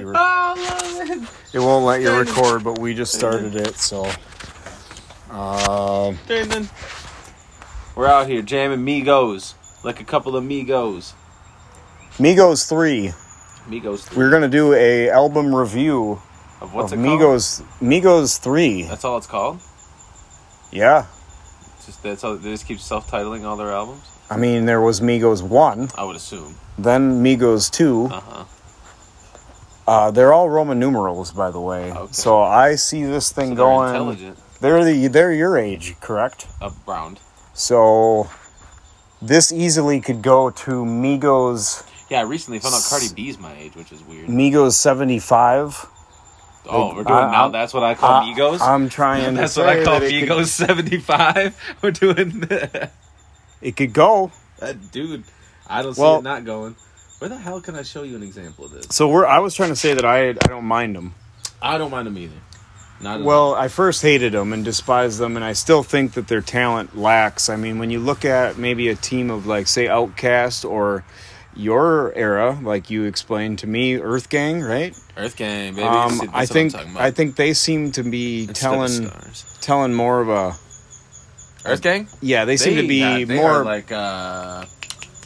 [0.00, 0.08] you.
[0.08, 1.28] Re- Oh, man.
[1.52, 4.04] it won't let you record, but we just started it, so.
[5.30, 6.68] Um, Damon.
[7.94, 9.54] We're out here jamming Migos.
[9.84, 11.12] Like a couple of Migos.
[12.18, 13.12] Migos three.
[13.68, 14.00] Migos.
[14.04, 14.16] three.
[14.18, 16.20] We're gonna do a album review
[16.60, 17.20] Of what's of it called?
[17.20, 17.62] Migos.
[17.80, 18.82] Migos three.
[18.82, 19.60] That's all it's called?
[20.72, 21.06] Yeah.
[21.76, 24.02] It's just that's all they just keep self titling all their albums?
[24.28, 26.54] I mean, there was Migos one, I would assume.
[26.78, 28.08] then Migos two.
[28.10, 28.44] Uh-huh.
[29.90, 31.90] Uh, they're all Roman numerals, by the way.
[31.90, 32.12] Okay.
[32.12, 33.88] So I see this thing So they're going.
[33.88, 34.38] intelligent.
[34.60, 36.46] They're the they're your age, correct?
[36.62, 37.18] Around.
[37.54, 38.30] So
[39.20, 43.74] this easily could go to Migos Yeah, I recently found out Cardi B's my age,
[43.74, 44.28] which is weird.
[44.28, 45.86] Migos seventy five.
[46.68, 47.48] Oh, we're doing I- now.
[47.48, 48.60] That's what I call Migos.
[48.60, 49.34] I'm trying.
[49.34, 51.56] that's what I call Migos seventy five.
[51.82, 52.44] We're doing,
[53.60, 54.30] it could go.
[54.62, 55.24] Uh, dude.
[55.66, 56.76] I don't see it not going.
[57.20, 58.86] Where the hell can I show you an example of this?
[58.90, 59.26] So we're.
[59.26, 61.14] I was trying to say that I I don't mind them.
[61.60, 62.34] I don't mind them either.
[63.02, 63.26] Not at all.
[63.26, 66.96] Well, I first hated them and despised them, and I still think that their talent
[66.96, 67.50] lacks.
[67.50, 71.04] I mean, when you look at maybe a team of like, say, OutKast or
[71.54, 74.98] your era, like you explained to me, Earth Gang, right?
[75.18, 75.86] Earth Gang, baby.
[75.86, 77.04] Um, See, I think I'm talking about.
[77.04, 79.10] I think they seem to be Instead telling
[79.60, 80.56] telling more of a
[81.66, 82.08] Earth Gang.
[82.22, 82.46] yeah.
[82.46, 84.64] They seem to be yeah, they more like uh,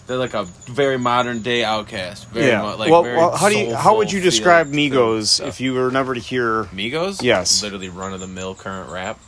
[0.06, 2.26] they're like a very modern day OutKast.
[2.26, 2.62] Very yeah.
[2.62, 5.74] mu- like well, very well, how do you how would you describe Migos if you
[5.74, 6.64] were never to hear?
[6.64, 7.22] Migos?
[7.22, 7.62] Yes.
[7.62, 9.18] Literally run of the mill current rap.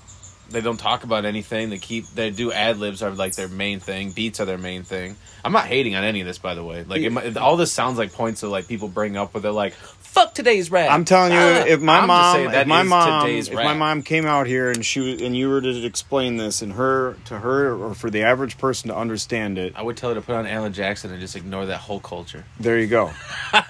[0.50, 1.70] They don't talk about anything.
[1.70, 4.12] They keep they do ad libs are like their main thing.
[4.12, 5.16] Beats are their main thing.
[5.44, 6.84] I'm not hating on any of this by the way.
[6.84, 9.74] Like it, all this sounds like points that like people bring up where they're like,
[9.74, 11.64] "Fuck today's rap." I'm telling you, Ah.
[11.66, 13.64] if my I'm mom, if my mom, if rap.
[13.64, 16.72] my mom came out here and she was- and you were to explain this and
[16.74, 20.14] her to her or for the average person to understand it, I would tell her
[20.16, 22.44] to put on Alan Jackson and just ignore that whole culture.
[22.60, 23.10] there you go.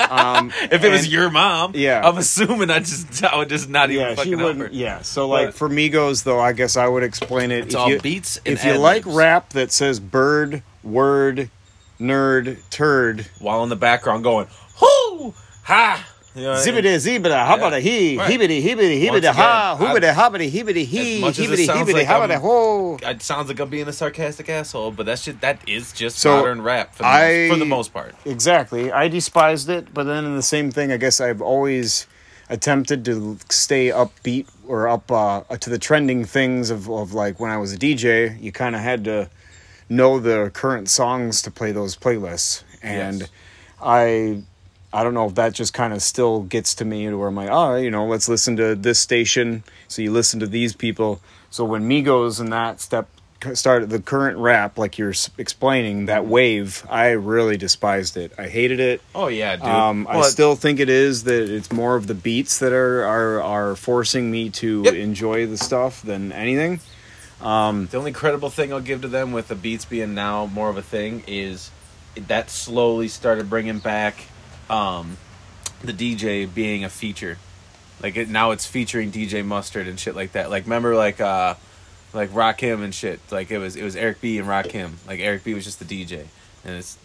[0.09, 2.01] Um, If it was your mom, Yeah.
[2.07, 4.59] I'm assuming I just I would just not even yeah, fucking she help her.
[4.63, 4.75] wouldn't.
[4.75, 7.67] Yeah, so like But- for Migos though, I guess I would explain it.
[7.67, 11.51] It's if all you, beats and if you like rap that says bird, word,
[12.01, 14.47] nerd, turd, while in the background going,
[14.81, 15.35] "Hoo
[15.65, 16.85] ha." You know what I mean?
[16.85, 21.47] zibbity zibbida, habada he, hibbity hibbity hibbity ha, hoobity hobbity hibbity he, As much as
[21.47, 22.99] it hibbity sounds hibbity like I'm- ho.
[23.03, 26.37] It sounds like I'm being a sarcastic asshole, but that shit that is just So,
[26.37, 28.15] modern rap for the, I- most, for the most part.
[28.27, 28.93] Exactly.
[28.93, 32.07] I despised it, but then in the same thing, I guess I've always
[32.49, 37.51] attempted to stay upbeat or up uh, to the trending things of, of like when
[37.51, 39.29] I was a DJ, you kind of had to
[39.89, 42.63] know the current songs to play those playlists.
[42.83, 43.31] And Yes.
[43.83, 44.43] I
[44.93, 47.35] I don't know if that just kind of still gets to me to where I'm
[47.35, 49.63] like, oh, you know, let's listen to this station.
[49.89, 51.21] So you listen to these people.
[51.51, 53.09] So when Migos and that step
[53.55, 58.33] started the current rap, like you're explaining that wave, I really despised it.
[58.39, 59.01] I hated it.
[59.15, 59.67] Oh yeah, dude.
[59.67, 63.43] Um, I still think it is that it's more of the beats that are are,
[63.43, 64.95] are forcing me to Yep.
[64.95, 66.81] enjoy the stuff than anything.
[67.41, 70.77] the only credible thing I'll give to them with the beats being now more of
[70.77, 71.71] a thing is
[72.29, 74.25] that slowly started bringing back
[74.71, 75.19] um,
[75.83, 77.39] the DJ being a feature.
[78.03, 80.51] Like it now, it's featuring DJ Mustard and shit like that.
[80.51, 81.55] Like remember, like uh,
[82.17, 83.21] like Rakim and shit.
[83.31, 84.95] Like it was it was Eric B and Rakim.
[85.07, 86.25] Like Eric B was just the DJ,
[86.65, 86.99] and it's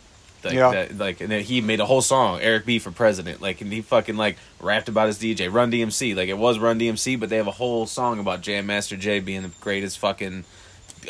[0.43, 0.71] like Yeah.
[0.71, 3.41] that, like and then he made a whole song Eric B for president.
[3.41, 6.15] Like and he fucking like rapped about his DJ Run DMC.
[6.15, 9.19] Like it was Run DMC, but they have a whole song about Jam Master Jay
[9.19, 10.45] being the greatest fucking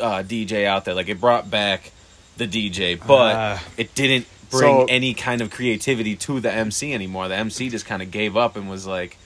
[0.00, 0.94] uh, DJ out there.
[0.94, 1.92] Like it brought back
[2.36, 6.92] the DJ, but Uh, it didn't bring so- any kind of creativity to the MC
[6.92, 7.28] anymore.
[7.28, 9.16] The MC just kind of gave up and was like,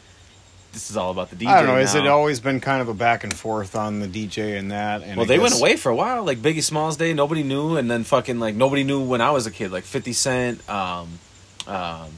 [0.73, 1.77] "This is all about the DJ." I don't know.
[1.77, 5.03] Has it always been kind of a back and forth on the DJ and that?
[5.03, 6.25] And Well, I they went away for a while.
[6.25, 9.47] Like Biggie Smalls Day, nobody knew, and then fucking like nobody knew when I was
[9.47, 9.73] a kid.
[9.73, 11.19] Like Fifty Cent, um,
[11.67, 12.11] um,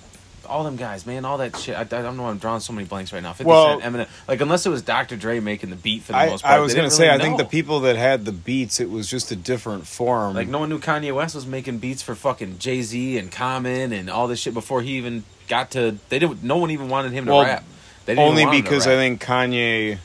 [0.49, 1.77] all them guys, man, all that shit.
[1.77, 2.23] I, I don't know.
[2.25, 3.33] why I'm drawing so many blanks right now.
[3.33, 4.09] Fifty Well- Cent, Eminem.
[4.27, 5.17] Like unless it was Dr.
[5.17, 6.55] Dre making the beat for the I, most part.
[6.55, 8.91] I was gonna didn't say, really I think the people that had the beats, it
[8.91, 10.35] was just a different form.
[10.35, 13.93] Like no one knew Kanye West was making beats for fucking Jay Z and Common
[13.93, 15.99] and all this shit before he even got to.
[16.09, 16.43] They didn't.
[16.43, 17.65] No one even wanted him to Well, rap.
[18.09, 19.99] Only want him to because I think Kanye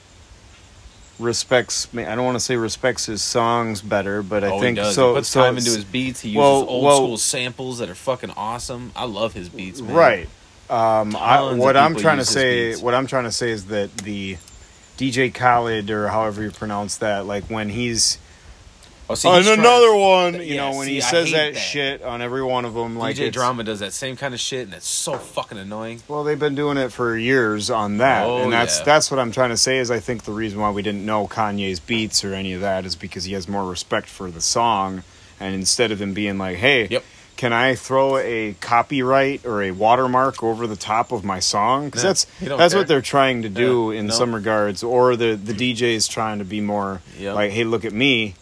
[1.20, 1.94] respects.
[1.94, 2.06] Me.
[2.06, 4.96] I don't want to say respects his songs better, but I oh, think he does.
[4.96, 5.10] so.
[5.10, 6.22] he puts so time into his beats.
[6.22, 8.92] He uses well, old well- school samples that are fucking awesome.
[8.96, 9.96] I love his beats, man.
[9.96, 10.30] Right.
[10.70, 12.82] Um, I, what I'm trying to say, beats.
[12.82, 14.38] what I'm trying to say is that the
[14.98, 18.18] DJ Khaled or however you pronounce that, like when he's
[19.10, 21.60] Oh, see, on another one, you Yeah, know, when see, he says that, that.
[21.60, 24.66] shit on every one of them, like DJ Drama does that same kind of shit,
[24.66, 26.02] and it's so fucking annoying.
[26.08, 28.86] Well, they've been doing it for years on that, Oh, and that's yeah.
[28.86, 29.78] that's what I'm trying to say.
[29.80, 32.86] Is I think the reason why we didn't know Kanye's beats or any of that
[32.86, 35.04] is because he has more respect for the song,
[35.40, 37.04] and instead of him being like, "Hey, Yep.
[37.36, 41.86] can I throw a copyright or a watermark over the top of my song?
[41.88, 42.80] Because that's that's care.
[42.82, 44.14] what they're trying to do in no.
[44.14, 47.36] some regards, or the the DJ is trying to be more Yep.
[47.36, 48.36] like, hey, look at me,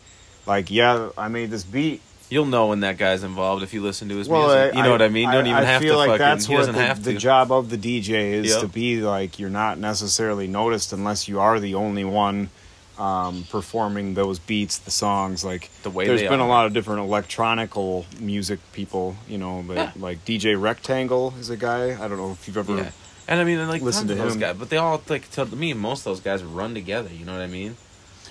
[0.45, 2.01] like yeah, I made this beat.
[2.29, 4.75] You'll know when that guy's involved if you listen to his Well, music.
[4.75, 5.27] you know what I mean?
[5.27, 6.25] You don't even I have feel to like fucking.
[6.25, 8.61] that's he doesn't the, have the job of the DJ is Yep.
[8.61, 12.49] to be like you're not necessarily noticed unless you are the only one
[12.97, 15.43] um, performing those beats, the songs.
[15.43, 19.75] Like The way there's been a lot of different electronical music people, you know, but
[19.75, 19.91] Yeah.
[19.97, 21.91] like DJ Rectangle is a guy.
[22.01, 22.77] I don't know if you've ever.
[22.77, 22.91] Yeah.
[23.27, 24.39] And I mean, like Listen to to those him.
[24.39, 25.73] guys, but they all like to me.
[25.73, 27.09] Most of those guys run together.
[27.13, 27.75] You know what I mean?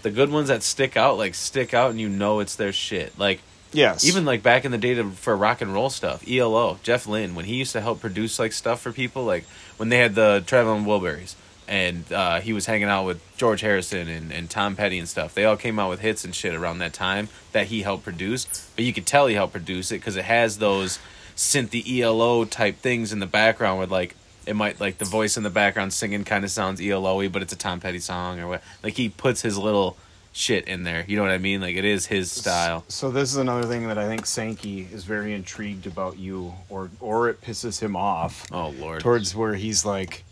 [0.03, 3.19] The good ones that stick out, like stick out, and you know it's their shit.
[3.19, 3.41] Like
[3.73, 4.05] Yes.
[4.05, 7.35] even like back in the day to, for rock and roll stuff, ELO, Jeff Lynne,
[7.35, 9.45] when he used to help produce like stuff for people, like
[9.77, 11.35] when they had the Traveling Wilburys,
[11.69, 15.35] and uh, he was hanging out with George Harrison and, and Tom Petty and stuff.
[15.35, 18.69] They all came out with hits and shit around that time that he helped produce.
[18.75, 20.99] But you could tell he helped produce it because it has those
[21.37, 24.17] synthy ELO type things in the background with like
[24.51, 27.53] it might like the voice in the background singing kind of sounds ELO-y, but it's
[27.53, 28.63] a Tom Petty song or what.
[28.83, 29.97] Like he puts his little
[30.33, 31.05] shit in there.
[31.07, 31.61] You know what I mean?
[31.61, 32.85] Like it is his style.
[32.89, 36.91] So this is another thing that I think Sankey is very intrigued about you, or
[36.99, 38.45] or it pisses him off.
[38.51, 39.03] Oh lord.
[39.03, 40.25] towards where he's like,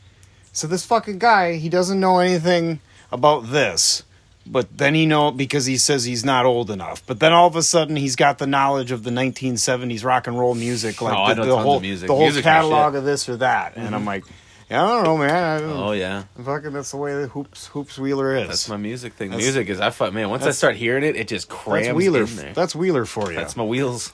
[0.52, 2.80] so this fucking guy, he doesn't know anything
[3.12, 4.02] about this,
[4.50, 7.04] but then he know because he says he's not old enough.
[7.06, 10.38] But then all of a sudden he's got the knowledge of the 1970s rock and
[10.38, 12.06] roll music, like Oh, the, the whole music.
[12.08, 12.88] the whole Music's catalog.
[12.88, 12.96] Mm-hmm.
[12.96, 14.24] of this or that, and I'm like,
[14.70, 15.30] yeah, I don't know, man.
[15.44, 16.24] I don't, Oh yeah.
[16.44, 18.48] fucking that's the way the hoops hoops Wheeler is.
[18.48, 19.30] That's my music thing.
[19.30, 20.28] That's- music is I fuck man.
[20.30, 22.24] Once I start hearing it, it just crams that's Wheeler.
[22.26, 23.36] That's Wheeler for you.
[23.36, 24.12] That's my wheels.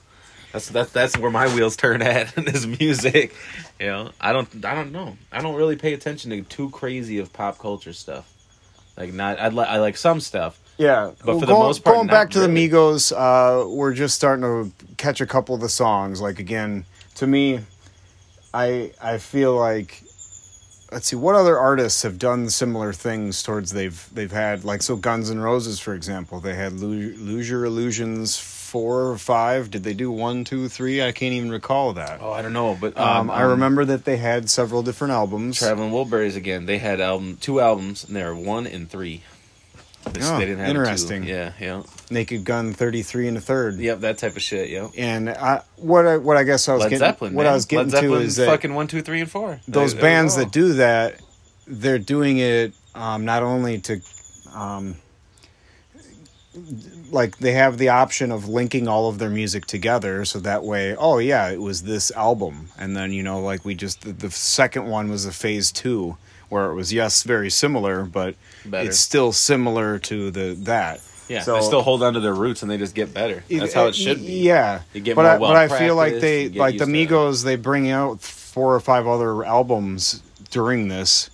[0.52, 3.34] That's that's that's where my wheels turn at is music.
[3.81, 5.16] You know, I don't I don't know.
[5.32, 8.31] I don't really pay attention to too crazy of pop culture stuff.
[8.96, 10.58] Like not I like I like some stuff.
[10.76, 12.67] Yeah, But well, for the going, most part, going back to really.
[12.67, 16.20] the Migos, uh, we're just starting to catch a couple of the songs.
[16.20, 16.85] Like again,
[17.17, 17.61] to me,
[18.52, 20.02] I I feel like
[20.93, 24.96] let's see what other artists have done similar things towards they've they've had like so
[24.96, 28.37] Guns N' Roses for example they had Lose Your Illusions
[28.75, 32.19] four or five did they do one two three I can't even recall that.
[32.21, 35.59] Oh, I don't know, but Um, um, I remember that they had several different albums.
[35.61, 36.67] Traveling Wilburys again.
[36.67, 39.23] They had album two albums and they were one and three.
[40.12, 41.23] They, Oh, they didn't have interesting.
[41.23, 43.76] Yeah, yeah, Naked Gun thirty three and a third.
[43.79, 44.00] yep.
[44.00, 44.69] That type of shit.
[44.71, 44.91] Yep.
[44.99, 47.35] And I, what I what I guess I was Led getting Zeppelin.
[47.35, 47.53] what man.
[47.53, 49.61] I was getting Led Zeppelin, to is that fucking one, two, three, and four.
[49.69, 51.20] those They- bands that do that,
[51.69, 54.00] they're doing it um, not only to,
[54.53, 54.97] um,
[57.11, 60.95] like they have the option of linking all of their music together, so that way,
[60.97, 64.31] oh yeah, it was this album, and then you know, like we just the, the
[64.31, 66.17] second one was a phase two,
[66.49, 68.35] where it was yes, very similar, but
[68.65, 68.89] Better.
[68.89, 71.01] it's still similar to the that.
[71.29, 73.43] Yeah, So- they still hold on to their roots and they just get better.
[73.49, 74.41] That's how it should be.
[74.43, 77.45] Yeah, You get but more I, but I feel like they like the Migos.
[77.45, 81.31] They bring out four or five other albums during this.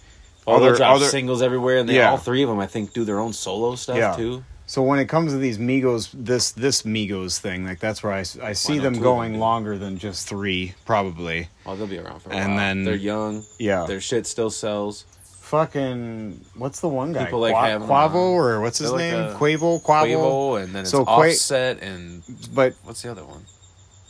[0.46, 2.12] All other- other- singles everywhere, and they Yeah.
[2.12, 4.14] all three of them, I think, do their own solo stuff Yeah.
[4.14, 4.44] too.
[4.70, 8.20] So when it comes to these Migos, this this Migos thing, like that's where I,
[8.40, 11.48] I see them two going them longer than just three, probably.
[11.66, 12.56] Oh, they'll be around for a And while.
[12.58, 13.42] then- they're young.
[13.58, 15.06] Yeah, Their shit still sells.
[15.40, 17.24] fucking what's the one guy?
[17.24, 19.36] People like Qua- having, Quavo uh, or what's his they're like name?
[19.58, 20.06] Quavo, Quavo.
[20.06, 22.22] Quavo, and then it's So Qua- Offset, and
[22.54, 23.44] But what's the other one?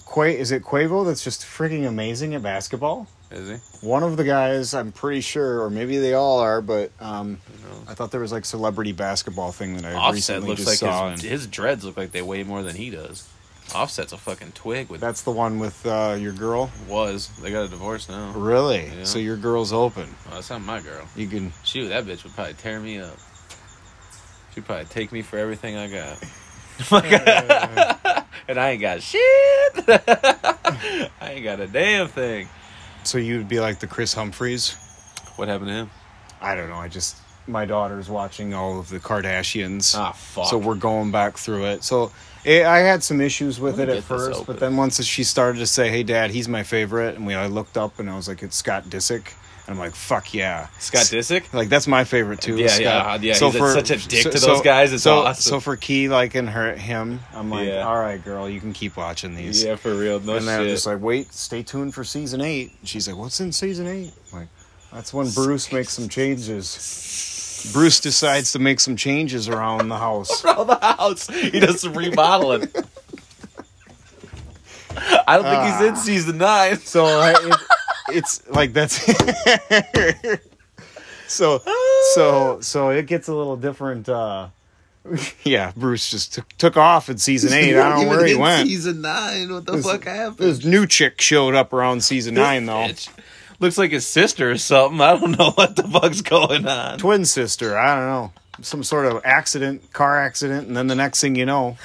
[0.05, 3.07] Qua is it Quavo that's just freaking amazing at basketball?
[3.31, 3.87] Is he?
[3.87, 7.91] One of the guys, I'm pretty sure, or maybe they all are, but um, Who?
[7.91, 10.91] I thought there was like celebrity basketball thing that I Offset recently looks just like
[10.91, 11.11] saw.
[11.11, 13.29] his, and his dreads look like they weigh more than he does.
[13.73, 16.73] Offset's a fucking twig with that's the one with uh, your girl.
[16.89, 17.29] was.
[17.41, 18.33] They got a divorce now.
[18.33, 18.87] Really?
[18.87, 19.05] Yeah.
[19.05, 20.09] So your girl's open.
[20.29, 21.07] Oh, that's not my girl.
[21.15, 21.53] You can.
[21.63, 23.17] Shoot, that bitch would probably tear me up.
[24.55, 26.19] She'd probably take me for everything I got.
[28.49, 29.21] and I ain't got shit.
[29.89, 32.49] I ain't got a damn thing.
[33.05, 34.77] So you'd be like the Kris Humphries.
[35.37, 35.91] What happened to him?
[36.41, 36.77] I don't know.
[36.77, 37.17] I just
[37.47, 39.95] my daughter's watching all of the Kardashians.
[39.97, 40.47] Ah, fuck.
[40.47, 41.85] So we're going back through it.
[41.85, 42.13] So
[42.45, 45.67] it, I had some issues with it at first, but then once she started to
[45.67, 48.43] say, "Hey, Dad, he's my favorite," and we I looked up and I was like,
[48.43, 49.35] "It's Scott Disick,"
[49.73, 51.53] I'm like, "Fuck yeah, Scott Disick?
[51.53, 52.57] Like that's my favorite too.
[52.57, 52.83] Yeah, Scott.
[52.83, 55.51] yeah, uh, yeah, he's such a dick to those guys, it's so, awesome.
[55.51, 57.87] So for Key, like and her, him, I'm like, Yeah.
[57.87, 59.63] all right, girl, you can keep watching these.
[59.63, 60.21] Yeah, for real.
[60.21, 60.75] No and then I'm shit.
[60.75, 62.73] just like, wait, stay tuned for season eight.
[62.81, 64.13] And she's like, what's in season eight?
[64.33, 64.49] I'm like,
[64.93, 67.71] that's when Bruce makes some changes.
[67.73, 70.45] Bruce decides to make some changes around the house.
[70.47, 71.29] around the house.
[71.29, 72.69] He does some remodeling.
[75.27, 75.99] I don't think he's in ah.
[75.99, 76.79] season nine.
[76.79, 77.55] So uh, I, it,
[78.13, 78.97] it's like that's
[81.29, 81.61] so
[82.15, 84.49] so so it gets a little different uh
[85.45, 87.75] Yeah, Bruce just took, took off in season eight.
[87.75, 88.69] I don't know where he went.
[88.69, 89.51] Season nine.
[89.51, 90.37] What the This- fuck happened?
[90.39, 92.87] This new chick showed up around season nine though.
[92.89, 93.09] Bitch.
[93.61, 95.01] Looks like his sister or something.
[95.01, 96.99] I don't know what the fuck's going on.
[96.99, 97.79] Twin sister.
[97.79, 98.33] I don't know.
[98.63, 101.79] Some sort of accident, car accident, and then the next thing you know.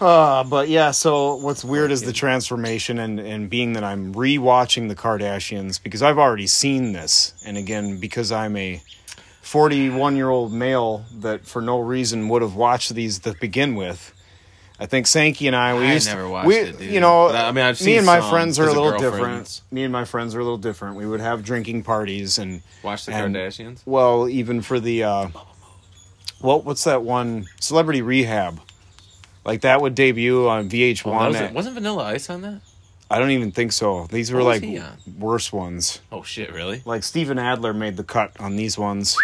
[0.00, 4.88] Uh, but yeah, so what's weird is the transformation and, and being that I'm rewatching
[4.88, 7.32] the Kardashians because I've already seen this.
[7.46, 8.82] And again, because I'm a
[9.42, 14.10] 41 year old male that for no reason would have watched these to begin with.
[14.80, 16.90] I think Sankey and I, we I used never watched we, it, dude.
[16.90, 19.60] You know, But I- mean, I've me and my friends are a little different.
[19.70, 20.96] Me and my friends are a little different.
[20.96, 23.82] We would have drinking parties and Watch the And- Kardashians.
[23.86, 25.28] well, even for the uh
[26.40, 28.60] what what's that one Celebrity Rehab?
[29.44, 31.06] Like that would debut on VH1.
[31.06, 31.52] Oh, was at-.
[31.52, 32.60] Wasn't Vanilla Ice on that?
[33.10, 34.06] I don't even think so.
[34.06, 34.82] These were What like
[35.18, 36.00] worse ones.
[36.10, 36.52] Oh shit!
[36.52, 36.82] Really?
[36.84, 39.16] Like Steven Adler made the cut on these ones.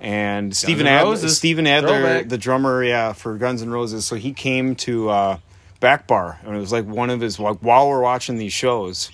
[0.00, 1.16] And Steven Adler.
[1.16, 2.28] Steven Adler, Throwback.
[2.28, 4.04] the drummer, yeah, for Guns N' Roses.
[4.04, 5.38] So he came to uh,
[5.80, 9.10] Back Bar, and it was like one of his like while we're watching these shows,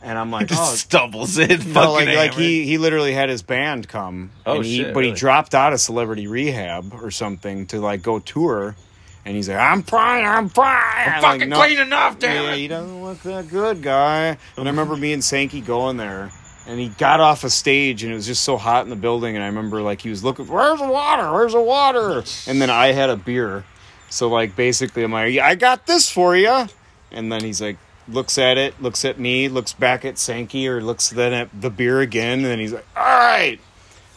[0.00, 1.48] and I'm like, Just oh, stumbles in.
[1.50, 4.30] no, fucking like like he he literally had his band come.
[4.46, 8.02] Oh, and he, shit, But he dropped out of Celebrity Rehab or something to like
[8.02, 8.76] go tour,
[9.24, 11.08] and he's like, I'm fine, I'm fine.
[11.08, 12.58] I'm fucking like, "No." clean enough, damn Yeah, it.
[12.58, 14.36] he doesn't look that good, guy.
[14.56, 16.30] And I remember me and Sankey going there,
[16.66, 19.34] and he got off a stage, and it was just so hot in the building.
[19.36, 21.30] And I remember like he was looking, "Where's the water?
[21.32, 23.64] Where's the water?" And then I had a beer,
[24.10, 26.66] so like basically I'm like, "I got this for you,"
[27.10, 27.76] and then he's like.
[28.08, 31.70] Looks at it, looks at me, looks back at Sankey, or looks then at the
[31.70, 33.60] beer again, and then he's like, "All right."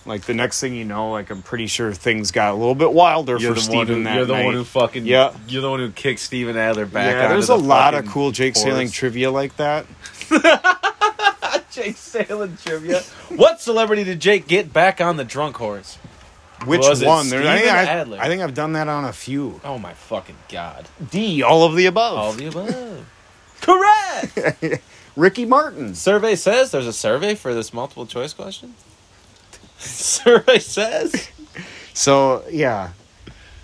[0.07, 2.93] Like the next thing you know, like I'm pretty sure things got a little bit
[2.93, 4.45] wilder You're for Steven who, that you're the night.
[4.45, 5.33] one who fucking Yeah.
[5.47, 7.11] You're the one who kicked Steven Adler back.
[7.13, 9.85] yeah, there's the a lot of cool Jake Sailing trivia like that.
[11.71, 13.01] Jake Sailing trivia.
[13.29, 15.95] what celebrity did Jake get back on the drunk horse?
[16.65, 17.27] Which Was one?
[17.29, 18.17] There- I, think Steven I, Adler?
[18.21, 19.59] I think I've done that on a few.
[19.63, 20.87] Oh my fucking god!
[21.11, 22.17] D, all of the above.
[22.17, 23.05] All the above.
[23.61, 24.81] Correct.
[25.17, 25.95] Ricky Martin.
[25.95, 28.75] survey says there's a survey for this multiple choice question.
[29.89, 31.29] survey says.
[31.93, 32.91] So yeah,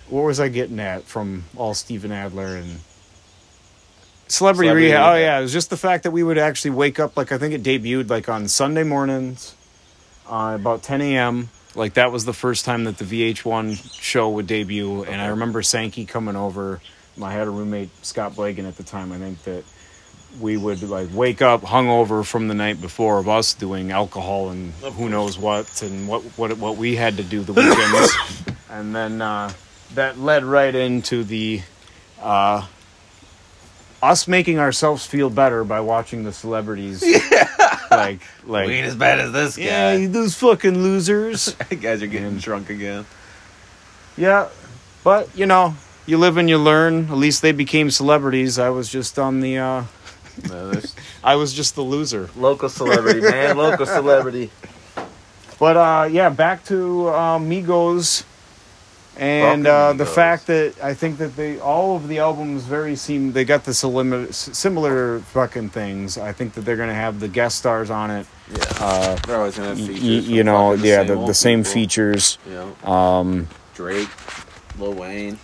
[0.09, 2.79] what was I getting at from all Steven Adler and
[4.27, 5.13] Celebrity, Celebrity Rehab?
[5.13, 7.37] Oh yeah, it was just the fact that we would actually wake up like I
[7.37, 9.55] think it debuted like on Sunday mornings,
[10.29, 11.49] uh, about 10 a.m.
[11.75, 15.61] Like that was the first time that the VH1 show would debut, and I remember
[15.61, 16.81] Sankey coming over.
[17.21, 19.11] I had a roommate Scott Blagan at the time.
[19.11, 19.63] I think that
[20.39, 24.71] we would like wake up hungover from the night before of us doing alcohol and
[24.73, 29.21] who knows what and what what what we had to do the weekends, and then
[29.21, 29.51] uh,
[29.95, 31.61] that led right into the
[32.21, 32.65] uh,
[34.01, 37.03] us making ourselves feel better by watching the celebrities.
[37.91, 40.05] like like We ain't as bad as this yeah, guy.
[40.07, 41.53] those fucking losers.
[41.81, 43.05] Guys are getting And- drunk again.
[44.17, 44.49] yeah,
[45.03, 45.75] but you know.
[46.07, 47.05] You live and you learn.
[47.11, 48.57] At least they became celebrities.
[48.57, 49.59] I was just on the.
[49.59, 49.83] Uh,
[50.49, 52.29] No, there's I was just the loser.
[52.35, 53.57] local celebrity, man.
[53.57, 54.49] Local celebrity.
[55.59, 58.23] But uh, yeah, back to uh, Migos,
[59.17, 60.15] and Fucking uh, the Migos.
[60.15, 63.73] fact that I think that they all of the albums very seem they got the
[63.73, 66.17] similar similar fucking things.
[66.17, 68.25] I think that they're gonna have the guest stars on it.
[68.51, 68.63] Yeah.
[68.79, 70.03] Uh, They're always gonna have y- features.
[70.03, 71.73] y- from you know, fucking yeah, the, old the same people.
[71.73, 72.37] features.
[72.47, 74.09] You know, Um, Drake,
[74.79, 75.37] Lil Wayne.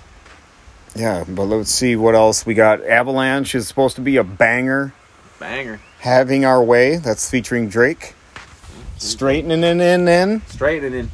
[0.98, 2.84] Yeah, but let's see what else we got.
[2.84, 4.94] Avalanche is supposed to be a banger.
[5.40, 5.80] Banger.
[6.00, 6.98] Having our way.
[6.98, 8.16] That's featuring Drake.
[8.98, 11.12] Straightening in in in Straightening in.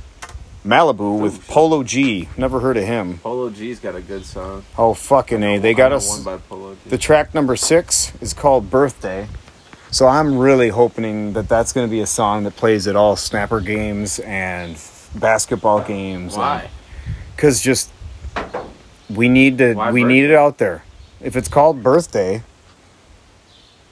[0.65, 2.29] Malibu with Polo G.
[2.37, 3.19] Never heard of him.
[3.19, 4.63] Polo G's got a good song.
[4.77, 5.57] Oh fucking a!
[5.57, 6.09] They got us.
[6.09, 6.89] one by Polo G.
[6.89, 9.27] The track number six is called Birthday.
[9.91, 13.15] So I'm really hoping that that's going to be a song that plays at all
[13.15, 14.75] snapper games and
[15.13, 16.35] basketball games.
[16.35, 16.69] Why?
[17.35, 17.91] Because just
[19.15, 20.83] we need to Why we need it out there.
[21.21, 22.43] If it's called Birthday,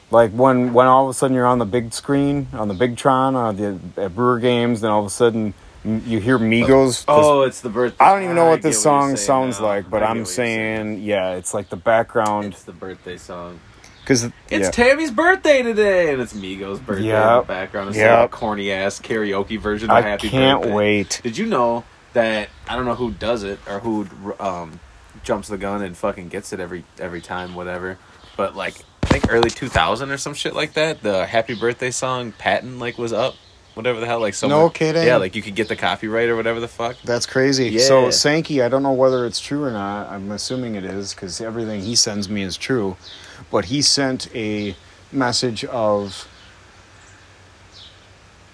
[0.09, 2.97] like when when all of a sudden you're on the big screen on the big
[2.97, 7.05] Tron on the at Brewer games, then all of a sudden you hear Migos.
[7.07, 8.03] Oh, it's the birthday.
[8.03, 9.65] I don't even know what this song saying sounds now.
[9.65, 10.97] like, but I'm saying.
[10.97, 13.59] saying, yeah, it's like the background It's the birthday song.
[14.01, 14.69] because It's yeah.
[14.71, 17.89] Tammy's birthday today, and it's Migos' birthday in the background.
[17.89, 18.17] It's Yep.
[18.19, 20.75] like a corny ass karaoke version of I Happy can't Birthday.
[20.75, 21.19] wait.
[21.23, 24.05] Did you know that I don't know who does it or who
[24.39, 24.79] um,
[25.23, 27.97] jumps the gun and fucking gets it every every time, whatever.
[28.37, 31.01] But like I think early two thousand or some shit like that.
[31.01, 33.35] The Happy Birthday song patent like was up,
[33.73, 34.19] whatever the hell.
[34.19, 35.05] Like someone, No kidding?
[35.05, 36.97] Yeah, like you could get the copyright or whatever the fuck.
[37.03, 37.69] That's crazy.
[37.69, 37.81] Yeah.
[37.81, 40.09] So Sankey, I don't know whether it's true or not.
[40.09, 42.97] I'm assuming it is because everything he sends me is true.
[43.49, 44.75] But he sent a
[45.11, 46.27] message of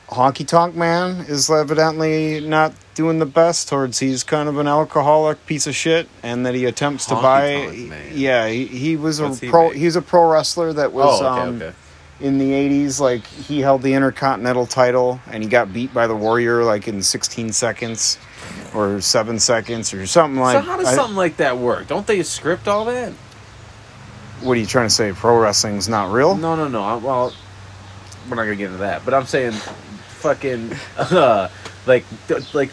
[0.09, 5.45] Honky Tonk Man is evidently not doing the best towards he's kind of an alcoholic
[5.45, 9.21] piece of shit and that he attempts to Honky buy Tonk yeah he, he was
[9.21, 11.73] What's a pro he's a pro wrestler that was oh, okay, um, okay.
[12.21, 16.15] in the 80s like he held the intercontinental title and he got beat by the
[16.15, 18.17] warrior like in 16 seconds
[18.73, 21.87] or 7 seconds or something like so how does I- something like that work?
[21.87, 23.13] Don't they script all that?
[24.41, 26.83] what are you trying to say pro wrestling's not real No, no, no.
[26.83, 27.33] I, well,
[28.29, 29.03] we're not gonna get into that.
[29.05, 29.53] But I'm saying,
[30.17, 31.49] fucking, uh,
[31.85, 32.05] like,
[32.53, 32.71] like,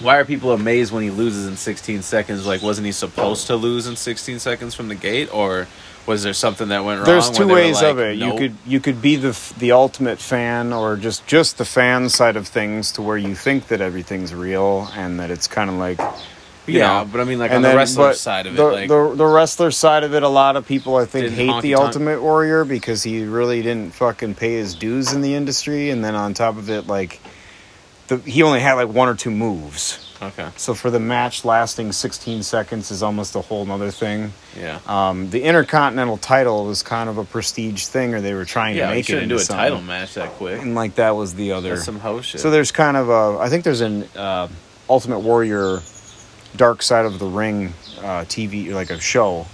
[0.00, 2.46] why are people amazed when he loses in 16 seconds?
[2.46, 5.66] Like, wasn't he supposed to lose in 16 seconds from the gate, or
[6.06, 7.06] was there something that went wrong?
[7.06, 8.18] There's two ways of it.
[8.18, 8.32] "Nope"?
[8.32, 12.36] You could you could be the the ultimate fan, or just just the fan side
[12.36, 16.00] of things, to where you think that everything's real and that it's kind of like,
[16.66, 17.08] yeah, know.
[17.10, 19.14] but I mean, like and on then- the wrestler side of it, the, like, the
[19.14, 22.64] the wrestler side of it, a lot of people I think hate the Ultimate Warrior
[22.64, 26.56] because he really didn't fucking pay his dues in the industry, and then on top
[26.56, 27.20] of it, like,
[28.08, 29.98] the he only had like one or two moves.
[30.22, 34.32] okay, So for the match lasting 16 seconds is almost a whole nother thing.
[34.58, 38.76] yeah, Um, the Intercontinental title was kind of a prestige thing, or they were trying
[38.76, 38.84] yeah.
[38.84, 39.62] to You make it shouldn't into do a something.
[39.64, 40.60] title match that quick.
[40.62, 41.70] and like that was the other.
[41.70, 42.40] That's some hoe shit.
[42.40, 44.48] So there's kind of a, I think there's an uh,
[44.88, 45.80] Ultimate Warrior,
[46.56, 49.46] Dark Side of the Ring uh, TV like a show,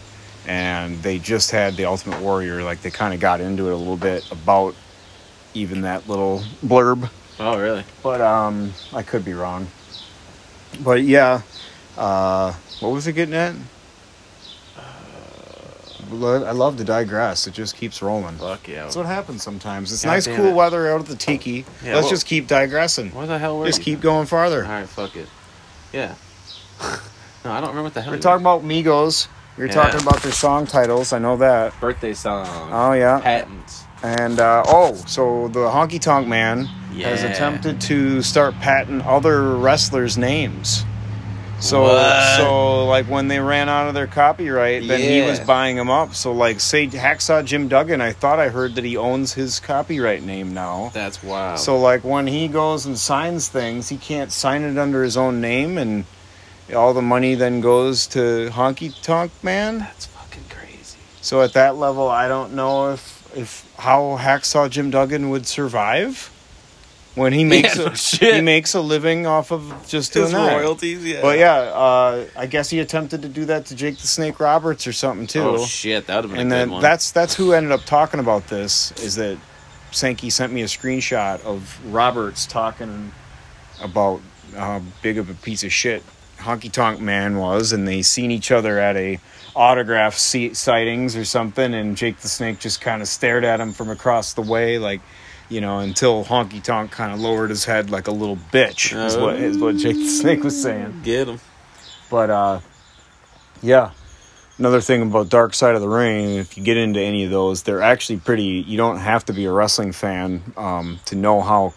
[0.47, 2.62] and they just had the Ultimate Warrior.
[2.62, 4.75] Like they kind of got into it a little bit about
[5.54, 7.85] even that little blurb, oh, really?
[8.02, 9.66] but um, I could be wrong.
[10.85, 11.42] But yeah,
[11.97, 13.54] uh, what was it getting at?
[16.12, 17.47] I love to digress.
[17.47, 18.37] It just keeps rolling.
[18.37, 18.83] Fuck yeah.
[18.83, 19.92] That's what happens sometimes.
[19.92, 20.54] It's God nice, cool it.
[20.54, 21.64] weather out at the tiki.
[21.85, 23.11] Yeah, Let's well- just keep digressing.
[23.11, 23.69] Where the hell were you?
[23.69, 23.85] Just you?
[23.95, 24.64] keep going farther.
[24.64, 25.28] All right, fuck it.
[25.92, 26.14] Yeah.
[27.44, 28.12] no, I don't remember what the hell.
[28.12, 29.28] We're talking about Migos.
[29.56, 29.75] We were Yeah.
[29.75, 31.12] talking about their song titles.
[31.12, 31.78] I know that.
[31.80, 32.46] birthday song.
[32.72, 33.20] Oh yeah.
[33.20, 33.84] Patents.
[34.02, 36.64] And uh, oh, so the Honky Tonk Man
[37.02, 37.28] has Yeah.
[37.30, 40.84] attempted to start patenting other wrestlers' names.
[41.58, 42.37] So What?
[42.38, 46.14] so like when they ran out of their copyright, then he was buying them up.
[46.14, 50.22] So like say Hacksaw Jim Duggan, I thought I heard that he owns his copyright
[50.22, 50.90] name now.
[50.94, 51.58] That's wild.
[51.58, 55.43] So like when he goes and signs things, he can't sign it under his own
[55.43, 56.06] name, and
[56.75, 59.78] all the money then goes to Honky Tonk Man.
[59.78, 60.99] that's fucking crazy.
[61.21, 66.30] So at that level, I don't know if if how Hacksaw Jim Duggan would survive
[67.15, 67.91] when he makes no a,
[68.35, 70.56] he makes a living off of just doing His that.
[70.56, 71.21] royalties, yeah.
[71.23, 74.87] But yeah, uh, I guess he attempted to do that to Jake the Snake Roberts
[74.87, 75.41] or something too.
[75.43, 77.83] Oh shit, that would have been and a good then that's that's who ended up
[77.85, 78.93] talking about this.
[79.02, 79.39] Is that
[79.93, 83.13] Sankey sent me a screenshot of Roberts talking
[83.83, 84.21] about
[84.56, 86.02] how big of a piece of shit
[86.41, 89.19] Honky Tonk Man was, and they seen each other at a
[89.55, 93.91] autograph sightings or something, and Jake the Snake just kind of stared at him from
[93.91, 95.00] across the way, like.
[95.53, 99.17] You know, until Honky Tonk kind of lowered his head like a little bitch, is
[99.17, 101.00] what is what Jake the Snake was saying.
[101.03, 101.41] Get him.
[102.09, 102.61] But uh
[103.61, 103.91] yeah.
[104.59, 107.63] Another thing about Dark Side of the Ring, if you get into any of those,
[107.63, 111.73] they're actually pretty you don't have to be a wrestling fan um, to know how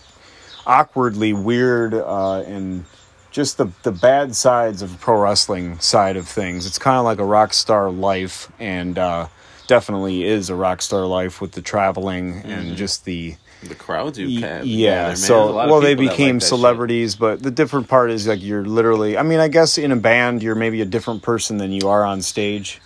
[0.66, 2.86] awkwardly weird uh, and
[3.34, 6.66] just the the bad sides of pro wrestling side of things.
[6.66, 9.28] It's kind of like a rock star life and uh
[9.68, 14.42] definitely is a rock star life with the traveling and just the The crowds you
[14.42, 14.66] have.
[14.66, 16.48] yeah, so There's a lot of well they that like became shit.
[16.50, 19.96] celebrities but the different part is like you're literally i mean i guess in a
[19.96, 22.82] band you're maybe a different person than you are on stage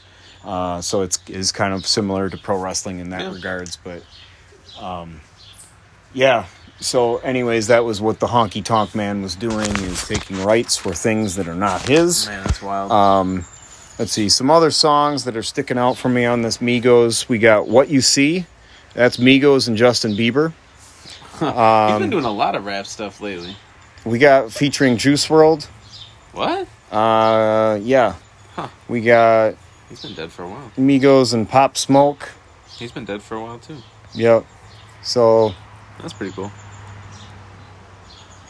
[0.45, 3.33] uh, so it's is kind of similar to pro wrestling in that Yeah.
[3.33, 4.03] regards but
[4.79, 5.19] um,
[6.13, 6.45] yeah
[6.79, 10.93] so anyways that was what the honky tonk man was doing is taking rights for
[10.93, 12.91] things that are not his Man, that's wild.
[12.91, 13.45] um,
[13.99, 17.37] let's see some other songs that are sticking out for me on this migos we
[17.39, 18.45] got what you see
[18.93, 20.53] that's migos and justin bieber
[21.39, 23.55] He's um, been doing a lot of rap stuff lately.
[24.03, 25.65] We got featuring Juice WRLD.
[26.31, 26.67] What?
[26.91, 28.15] Uh, yeah.
[28.55, 28.69] Huh.
[28.87, 29.53] We got
[29.87, 30.71] He's been dead for a while.
[30.79, 32.31] Migos and Pop Smoke.
[32.79, 33.77] He's been dead for a while too.
[34.15, 34.47] Yep.
[35.03, 35.53] So
[36.01, 36.51] That's pretty cool.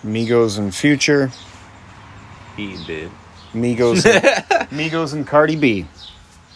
[0.03, 1.31] Migos and Future.
[2.55, 3.11] He did.
[3.53, 4.03] Migos.
[4.69, 5.85] Migos and Cardi B.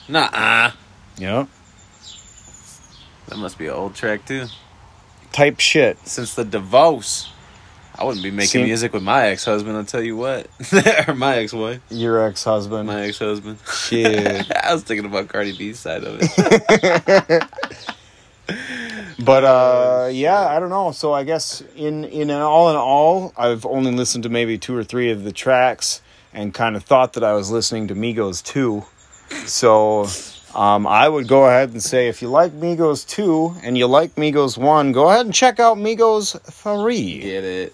[0.07, 0.71] Nah.
[1.17, 1.47] Yep.
[3.27, 4.45] That must be an old track too.
[5.31, 5.97] Type shit.
[6.05, 7.31] Since the divorce,
[7.95, 9.77] I wouldn't be making See- music with my ex husband.
[9.77, 10.47] I'll tell you what,
[11.07, 12.87] or my ex wife, Your ex-husband.
[12.87, 13.59] my ex husband.
[13.71, 14.51] Shit.
[14.63, 17.43] I was thinking about Cardi B's side of it.
[19.23, 20.91] But uh, yeah, I don't know.
[20.91, 24.75] So I guess in in an all in all, I've only listened to maybe two
[24.75, 26.01] or three of the tracks
[26.33, 28.85] and kind of thought that I was listening to Migos too.
[29.45, 30.07] So
[30.53, 34.15] Um, I would go ahead and say if you like Migos 2 and you like
[34.15, 37.19] Migos 1, go ahead and check out Migos 3.
[37.19, 37.73] Get it.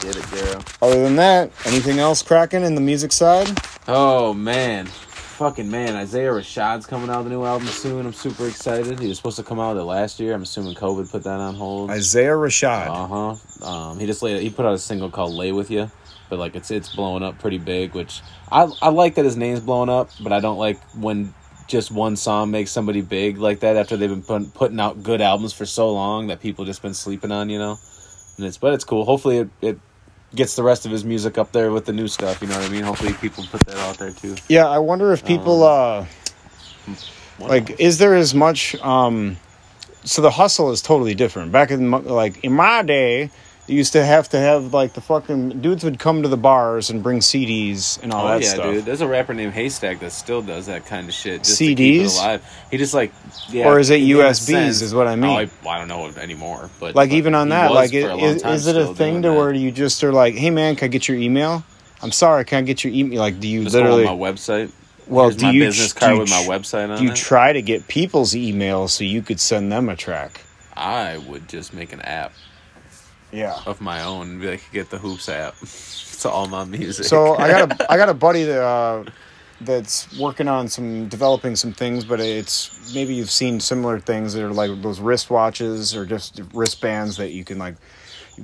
[0.00, 0.64] Get it, girl.
[0.82, 3.56] Other than that, anything else cracking in the music side?
[3.86, 4.88] Oh man,
[5.36, 5.94] fucking man!
[5.96, 8.06] Isaiah Rashad's coming out with a new album soon.
[8.06, 8.98] I'm super excited.
[8.98, 10.32] He was supposed to come out with it last year.
[10.32, 11.90] I'm assuming COVID put that on hold.
[11.90, 12.86] Isaiah Rashad.
[12.88, 13.66] Uh huh.
[13.66, 14.42] Um, he just laid.
[14.42, 15.90] He put out a single called "Lay with You,"
[16.30, 17.94] but like it's it's blowing up pretty big.
[17.94, 21.34] Which I I like that his name's blowing up, but I don't like when
[21.68, 25.20] just one song makes somebody big like that after they've been put, putting out good
[25.20, 27.50] albums for so long that people just been sleeping on.
[27.50, 27.78] You know,
[28.38, 29.04] and it's but it's cool.
[29.04, 29.50] Hopefully it.
[29.60, 29.78] it
[30.34, 32.68] Gets the rest of his music up there with the new stuff, you know what
[32.68, 32.82] I mean?
[32.82, 34.34] Hopefully, people put that out there too.
[34.48, 36.04] Yeah, I wonder if people uh
[37.38, 39.36] like is there as much um
[40.04, 41.52] so the hustle is totally different.
[41.52, 43.30] Back in like in my day,
[43.66, 46.88] you used to have to have like the fucking dudes would come to the bars
[46.90, 48.64] and bring CDs and all Oh that yeah, stuff.
[48.72, 48.84] dude.
[48.84, 51.44] There's a rapper named Haystak that still does that kind of shit.
[51.44, 52.14] Just To keep it CDs?
[52.16, 52.44] alive.
[52.70, 53.12] He just like
[53.48, 53.66] yeah.
[53.68, 55.30] Or is it USBs is what I mean.
[55.30, 58.06] Oh, I, well, I don't know anymore, but like but even on that, like it,
[58.08, 59.34] long is, it a thing to that.
[59.34, 61.64] where you just are like, hey man, can I get your email?
[62.02, 63.18] I'm sorry, can I get your email?
[63.18, 64.06] Like, do you Just go literally?
[64.06, 64.70] on my website?
[65.08, 67.16] well, Here's do my you business card you with my website on Do you it?
[67.16, 70.42] try to get people's emails so you could send them a track?
[70.76, 72.32] I would just make an app
[73.36, 73.60] Yeah.
[73.66, 75.54] of my own and be like, get the Hoops app.
[75.62, 77.04] it's all my music.
[77.04, 79.04] So I got a I got a buddy that uh,
[79.60, 84.42] that's working on some developing some things, but it's maybe you've seen similar things that
[84.42, 87.76] are like those wristwatches or just wristbands that you can like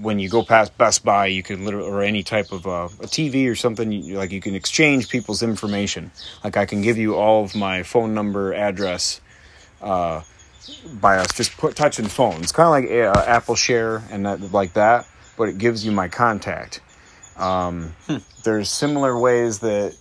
[0.00, 3.06] when you go past Best Buy, you can literally or any type of uh, a
[3.06, 6.10] TV or something you, like you can exchange people's information.
[6.44, 9.20] Like I can give you all of my phone number, address.
[9.80, 10.22] Uh,
[11.00, 14.72] by us just put touching phones, kind of like uh, Apple Share and that, like
[14.74, 16.80] that, but it gives you my contact.
[17.36, 17.94] Um,
[18.44, 19.96] There's similar ways that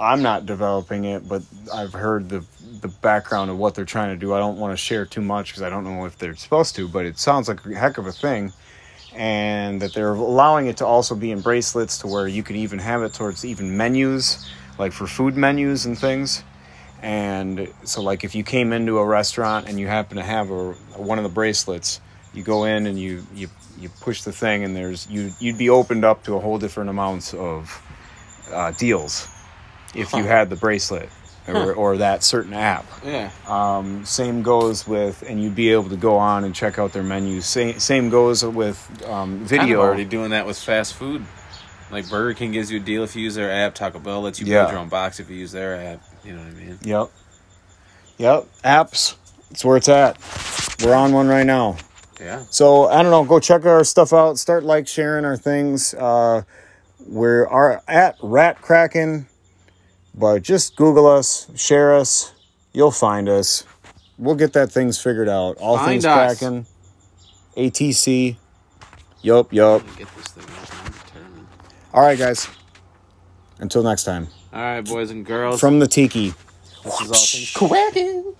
[0.00, 2.44] I'm not developing it, but I've heard the
[2.80, 4.34] the background of what they're trying to do.
[4.34, 6.88] I don't want to share too much because I don't know if they're supposed to,
[6.88, 8.52] but it sounds like a heck of a thing.
[9.14, 12.80] And that they're allowing it to also be in bracelets to where you can even
[12.80, 14.44] have it towards even menus,
[14.78, 16.42] like for food menus and things.
[17.04, 20.72] And so, like, if you came into a restaurant and you happen to have a,
[20.96, 22.00] one of the bracelets,
[22.32, 25.68] you go in and you, you, you push the thing, and there's you you'd be
[25.68, 27.82] opened up to a whole different amounts of
[28.50, 29.28] uh, deals
[29.94, 31.10] if you had the bracelet
[31.46, 32.86] or, or that certain app.
[33.04, 33.30] yeah.
[33.46, 37.02] Um, same goes with, and you'd be able to go on and check out their
[37.02, 37.44] menus.
[37.44, 39.80] Same same goes with um, Kind video.
[39.80, 41.22] of already doing that with fast food.
[41.90, 43.74] Like Burger King gives you a deal if you use their app.
[43.74, 44.62] Taco Bell lets you Yeah.
[44.62, 46.02] build your own box if you use their app.
[46.24, 46.78] You know what I mean?
[46.82, 47.10] Yep.
[48.18, 48.46] Yep.
[48.64, 49.16] Apps.
[49.50, 50.18] That's where it's at.
[50.82, 51.76] We're on one right now.
[52.20, 52.44] Yeah.
[52.50, 53.24] So I don't know.
[53.24, 54.38] Go check our stuff out.
[54.38, 55.94] Start like sharing our things.
[55.94, 56.42] Uh,
[57.06, 57.46] we're
[57.86, 59.26] at Rat Kraken,
[60.14, 62.32] but just Google us, share us.
[62.72, 63.64] You'll find us.
[64.16, 65.56] We'll get that things figured out.
[65.58, 66.38] All Find things us.
[66.38, 66.66] Kraken.
[67.56, 68.36] ATC.
[69.22, 69.82] Yup, yup.
[69.96, 70.70] Get this thing out.
[70.86, 71.46] I'm determined.
[71.92, 72.48] All right, guys.
[73.58, 74.28] Until next time.
[74.54, 75.58] All right, boys and girls.
[75.58, 76.32] From the Tiki.
[76.84, 78.34] this is all things Kraken.